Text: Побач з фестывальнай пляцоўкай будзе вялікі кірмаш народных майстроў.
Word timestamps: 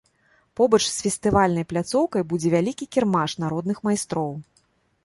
Побач 0.59 0.79
з 0.91 1.03
фестывальнай 1.07 1.67
пляцоўкай 1.75 2.27
будзе 2.33 2.47
вялікі 2.57 2.85
кірмаш 2.97 3.31
народных 3.47 3.77
майстроў. 3.91 4.31